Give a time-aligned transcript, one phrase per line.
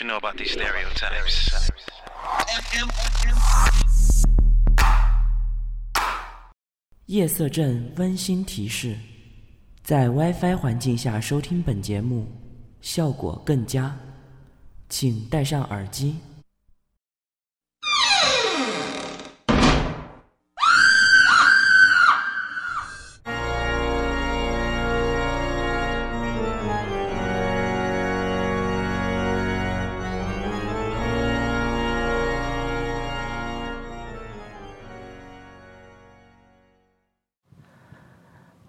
[0.00, 1.50] you know about these stereotypes?
[7.06, 8.96] 夜色镇温馨提示：
[9.82, 12.26] 在 WiFi 环境下收听本节目，
[12.80, 13.94] 效果更佳，
[14.88, 16.16] 请戴上耳机。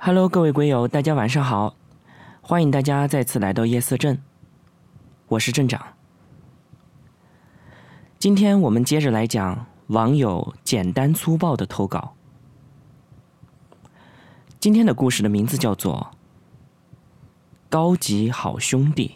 [0.04, 1.76] Hello，各位龟友，大家晚上好！
[2.42, 4.20] 欢迎大家再次来到夜色镇，
[5.28, 5.80] 我是镇长。
[8.18, 12.16] 今天我们接着来讲网友简单粗暴的投稿。
[14.60, 16.12] 今天的故事的名字叫做
[17.70, 19.08] 《高级好兄弟》。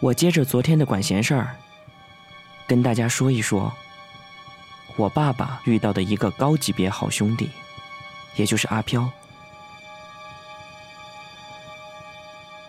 [0.00, 1.54] 我接着昨天的管闲事儿，
[2.66, 3.72] 跟大家说一说。
[4.96, 7.50] 我爸爸遇到的一个高级别好兄弟，
[8.34, 9.10] 也就是阿飘。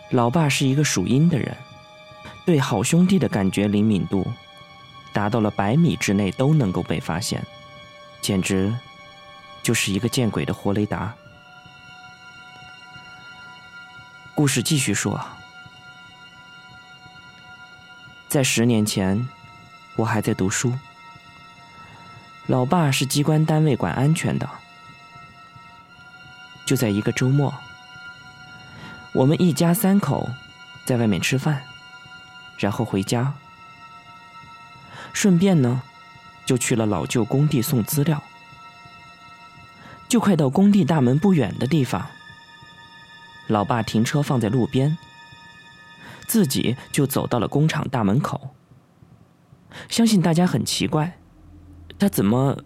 [0.09, 1.55] 老爸是一个属阴的人，
[2.45, 4.25] 对好兄弟的感觉灵敏度
[5.14, 7.42] 达到了百米之内都能够被发现，
[8.22, 8.73] 简直
[9.64, 11.14] 就是一个见鬼的活雷达。
[14.36, 15.20] 故事继续说，
[18.28, 19.28] 在十年前，
[19.95, 20.73] 我还在读书。
[22.48, 24.50] 老爸是机关单位管安全的，
[26.66, 27.54] 就在一个周末，
[29.12, 30.30] 我们一家三口
[30.86, 31.62] 在外面吃饭，
[32.58, 33.34] 然后回家，
[35.12, 35.81] 顺便呢，
[36.45, 38.23] 就去了老旧工地送资料。
[40.08, 42.08] 就快到工地大门不远的地方，
[43.48, 44.98] 老爸停车放在路边，
[46.26, 48.56] 自己就走到了工厂大门口。
[49.89, 51.17] 相信大家很奇怪。
[52.00, 52.58] 他怎么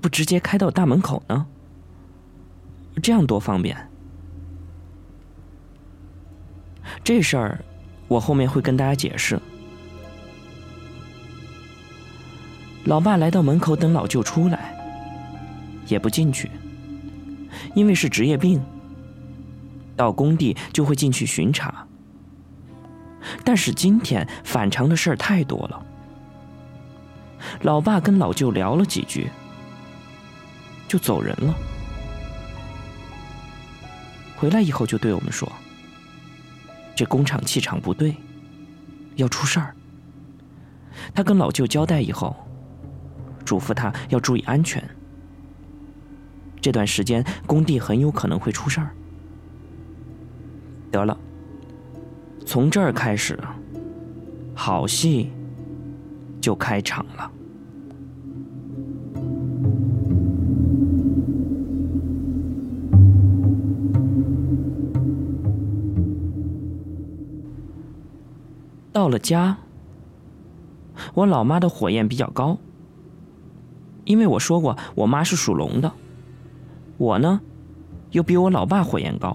[0.00, 1.46] 不直接开到大门口呢？
[3.02, 3.76] 这样多方便。
[7.02, 7.64] 这事儿
[8.08, 9.40] 我后面会跟大家解释。
[12.84, 14.74] 老爸来到门口等老舅出来，
[15.86, 16.50] 也不进去，
[17.74, 18.62] 因为是职业病，
[19.96, 21.86] 到工地就会进去巡查。
[23.42, 25.86] 但是今天反常的事儿太多了。
[27.62, 29.30] 老爸跟老舅聊了几句，
[30.88, 31.54] 就走人了。
[34.36, 35.50] 回来以后就对我们说
[36.94, 38.14] ：“这工厂气场不对，
[39.16, 39.74] 要出事儿。”
[41.14, 42.36] 他跟老舅交代以后，
[43.44, 44.82] 嘱咐他要注意安全。
[46.60, 48.90] 这段时间工地很有可能会出事儿。
[50.90, 51.16] 得了，
[52.46, 53.38] 从这儿开始，
[54.54, 55.30] 好戏
[56.44, 57.30] 就开场了。
[68.92, 69.56] 到了家，
[71.14, 72.58] 我老妈的火焰比较高，
[74.04, 75.90] 因为我说过我妈是属龙的，
[76.98, 77.40] 我呢
[78.10, 79.34] 又比我老爸火焰高，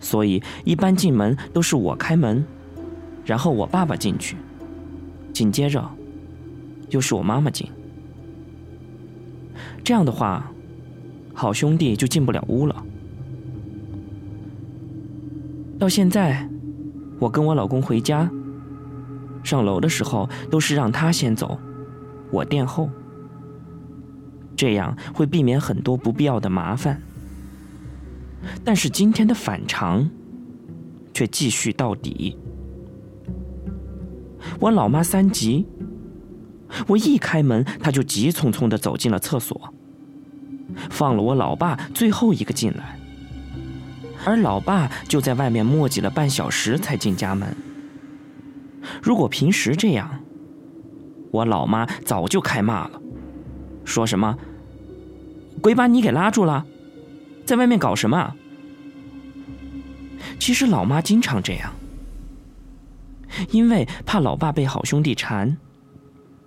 [0.00, 2.44] 所以一般进门都是我开门，
[3.24, 4.36] 然后我爸爸进去，
[5.36, 5.86] 紧接着
[6.88, 7.68] 又是我妈妈进，
[9.84, 10.50] 这样的话，
[11.34, 12.82] 好兄弟就进不了屋了。
[15.78, 16.48] 到现在。
[17.18, 18.30] 我跟我老公回家，
[19.42, 21.58] 上楼的时候都是让他先走，
[22.30, 22.90] 我殿后，
[24.54, 27.00] 这样会避免很多不必要的麻烦。
[28.64, 30.08] 但是今天的反常
[31.12, 32.38] 却继续到底。
[34.60, 35.66] 我老妈三急，
[36.86, 39.72] 我一开门，她就急匆匆的走进了厕所，
[40.90, 42.98] 放了我老爸最后一个进来。
[44.24, 47.56] 而老爸就在外面磨叽了半小时才进家门。
[49.02, 50.20] 如果平时这样，
[51.30, 53.00] 我老妈早就开骂了，
[53.84, 54.36] 说什么
[55.62, 56.64] “鬼把你给拉住了，
[57.44, 58.34] 在外面搞什么？”
[60.40, 61.72] 其实老妈经常这样，
[63.50, 65.56] 因为怕老爸被好兄弟缠，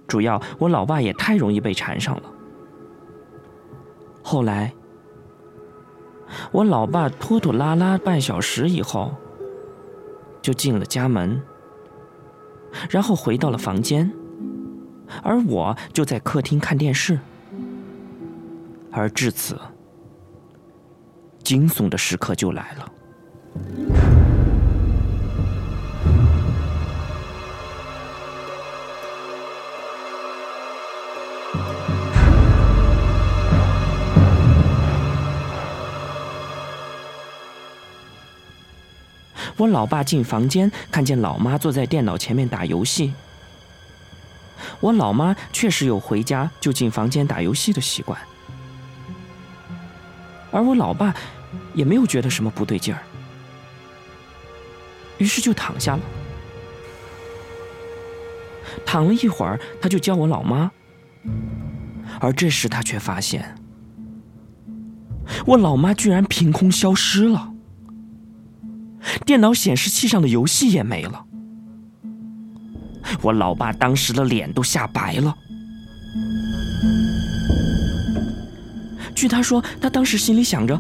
[0.07, 2.23] 主要我老爸也太容易被缠上了。
[4.23, 4.73] 后来。
[6.51, 9.11] 我老爸拖拖拉拉半小时以后，
[10.43, 11.41] 就进了家门，
[12.87, 14.13] 然后回到了房间，
[15.23, 17.19] 而我就在客厅看电视。
[18.91, 19.59] 而至此，
[21.43, 22.91] 惊悚的时刻就来了。
[39.59, 43.13] 我老爸进房间，看见老妈坐在电脑前面打游戏。
[44.79, 48.17] 我老妈确实有回家就进房间打游戏的习惯，
[50.49, 51.13] 而我老爸
[51.73, 53.01] 也没有觉得什么不对劲儿，
[55.17, 56.01] 于是就躺下了。
[58.85, 60.71] 躺了一会儿，他就叫我老妈，
[62.21, 63.57] 而这时他却发现，
[65.45, 67.53] 我老妈居然凭空消失了。
[69.25, 71.25] 电脑显示器上的游戏也没了，
[73.21, 75.35] 我老爸当时的脸都吓白了。
[79.15, 80.79] 据他说，他当时心里想着：“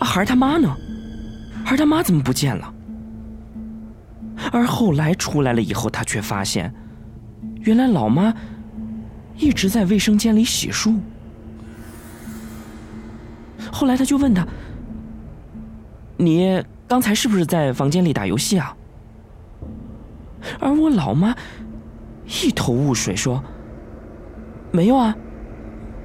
[0.00, 0.74] 孩儿他妈呢？
[1.64, 2.74] 孩儿他妈怎么不见了？”
[4.52, 6.72] 而后来出来了以后，他却发现，
[7.60, 8.34] 原来老妈
[9.36, 10.98] 一直在卫生间里洗漱。
[13.70, 14.46] 后来他就问他
[16.18, 18.76] ：“你？”刚才是不是在房间里打游戏啊？
[20.60, 21.34] 而我老妈
[22.26, 23.42] 一头雾水说
[24.70, 25.16] ：“没有啊，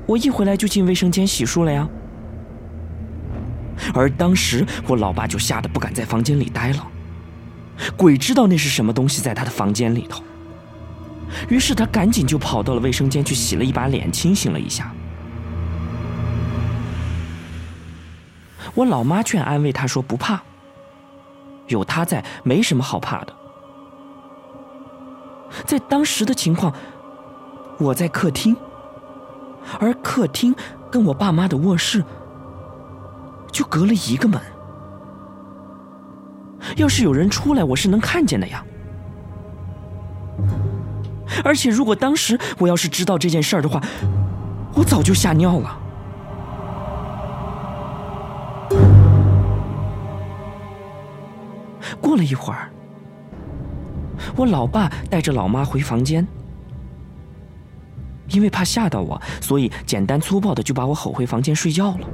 [0.05, 1.89] 我一回来就进卫生间洗漱了呀。”
[3.93, 6.87] 而当时我老爸就吓得不敢在房间里待了，
[7.97, 10.23] 鬼知道那是什么东西在他的房间里头。
[11.49, 14.95] 于是他赶紧就跑到了卫生间去洗了一把脸，清醒了一下。
[18.73, 20.41] 我老妈却安慰他说：“不怕。”
[21.67, 23.33] 有他在，没什么好怕的。
[25.65, 26.73] 在当时的情况，
[27.77, 28.55] 我在客厅，
[29.79, 30.53] 而客厅
[30.91, 32.03] 跟我爸妈的卧室
[33.51, 34.39] 就隔了一个门。
[36.75, 38.63] 要是有人出来，我是能看见的呀。
[41.43, 43.81] 而且，如果当时我要是知道这件事儿的话，
[44.73, 45.79] 我早就吓尿了。
[52.17, 52.69] 了一会儿，
[54.35, 56.27] 我老爸带着老妈回房间，
[58.31, 62.09] 因为怕吓到我，所以简单粗暴的就把我吼回房间睡觉了。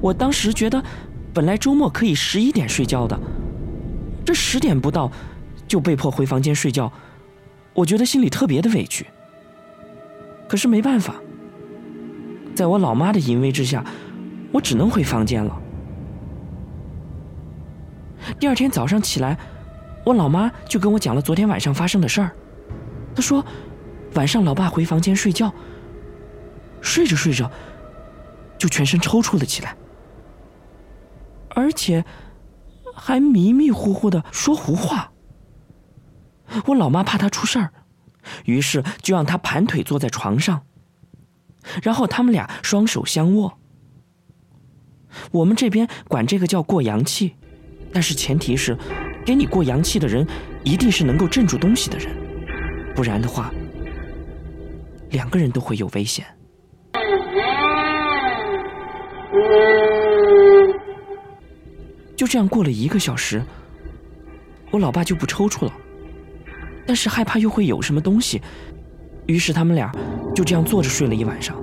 [0.00, 0.82] 我当时觉得，
[1.34, 3.18] 本来周末可以十一点睡觉的，
[4.24, 5.10] 这十点不到
[5.68, 6.90] 就被迫回房间睡觉，
[7.74, 9.06] 我觉得心里特别的委屈。
[10.48, 11.14] 可是没办法，
[12.54, 13.84] 在我老妈的淫威之下，
[14.52, 15.60] 我只能回房间了。
[18.38, 19.38] 第二天早上起来，
[20.04, 22.30] 我老妈就跟我讲了昨天晚上发生的事儿。
[23.14, 23.44] 她说，
[24.14, 25.52] 晚上老爸回房间睡觉，
[26.80, 27.50] 睡着睡着，
[28.58, 29.76] 就全身抽搐了起来，
[31.50, 32.04] 而且
[32.94, 35.12] 还迷迷糊糊的说胡话。
[36.66, 37.72] 我老妈怕他出事儿，
[38.44, 40.62] 于是就让他盘腿坐在床上，
[41.82, 43.58] 然后他们俩双手相握。
[45.30, 47.36] 我们这边管这个叫过阳气。
[47.92, 48.76] 但是前提是，
[49.24, 50.26] 给你过阳气的人
[50.64, 52.08] 一定是能够镇住东西的人，
[52.94, 53.52] 不然的话，
[55.10, 56.24] 两个人都会有危险。
[62.16, 63.42] 就这样过了一个小时，
[64.70, 65.72] 我老爸就不抽搐了，
[66.86, 68.40] 但是害怕又会有什么东西，
[69.26, 69.92] 于是他们俩
[70.34, 71.54] 就这样坐着睡了一晚上。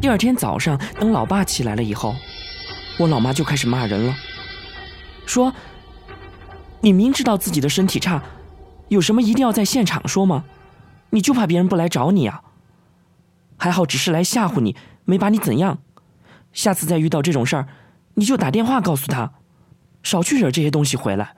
[0.00, 2.14] 第二天早上，等老爸起来了以后。
[2.98, 4.16] 我老妈就开始骂人了，
[5.24, 5.54] 说
[6.82, 8.20] ：“你明知道自己的身体差，
[8.88, 10.44] 有什么一定要在现场说吗？
[11.10, 12.42] 你就怕别人不来找你啊？
[13.56, 14.74] 还好只是来吓唬你，
[15.04, 15.78] 没把你怎样。
[16.52, 17.68] 下次再遇到这种事儿，
[18.14, 19.32] 你就打电话告诉他，
[20.02, 21.36] 少去惹这些东西回来。”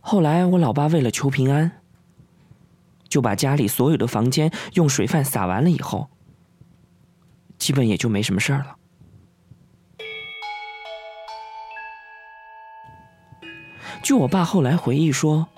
[0.00, 1.82] 后来我老爸为了求平安，
[3.06, 6.08] 就把家里所有的房间用水饭洒完了以后。
[7.58, 8.76] 基本也就没什么事儿了。
[14.02, 15.48] 据我爸后来回忆说，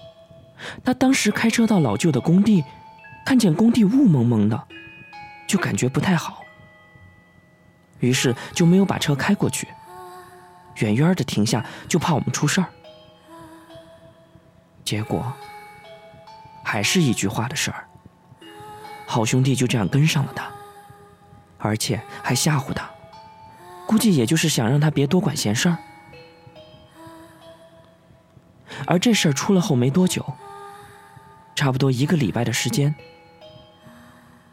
[0.82, 2.64] 他当时开车到老旧的工地，
[3.24, 4.68] 看见工地雾蒙蒙的，
[5.46, 6.42] 就感觉不太好，
[7.98, 9.68] 于是就没有把车开过去，
[10.76, 12.66] 远远的停下，就怕我们出事儿。
[14.82, 15.32] 结果
[16.64, 17.86] 还是一句话的事儿，
[19.06, 20.50] 好兄弟就这样跟上了他。
[21.60, 22.90] 而且还吓唬他，
[23.86, 25.78] 估计也就是想让他别多管闲事儿。
[28.86, 30.24] 而这事儿出了后没多久，
[31.54, 32.94] 差不多一个礼拜的时间，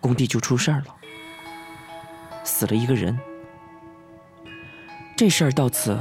[0.02, 0.96] 工地就出事儿了。
[2.44, 3.18] 死了一个人。
[5.16, 6.00] 这事儿到此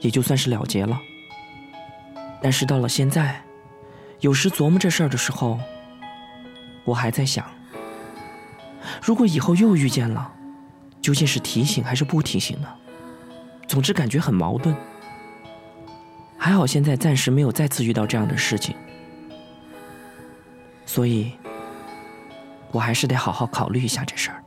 [0.00, 0.98] 也就算是了结了。
[2.40, 3.42] 但是到了现在，
[4.20, 5.58] 有时琢磨这事儿的时候，
[6.84, 7.44] 我还在想：
[9.02, 10.32] 如果以后又遇见了，
[11.00, 12.68] 究竟是提醒还是不提醒呢？
[13.68, 14.74] 总之感觉很矛盾。
[16.38, 18.76] 还好现在暂时没有再次遇到这样的事情，
[20.84, 21.32] 所以，
[22.70, 24.42] 我还是得好好考虑一下这事儿。